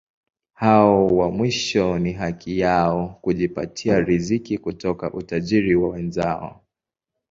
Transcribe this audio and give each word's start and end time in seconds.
Hao 0.53 1.07
wa 1.07 1.31
mwisho 1.31 1.99
ni 1.99 2.13
haki 2.13 2.59
yao 2.59 3.19
kujipatia 3.21 3.99
riziki 3.99 4.57
kutoka 4.57 5.11
utajiri 5.13 5.75
wa 5.75 5.89
wenzao. 5.89 6.63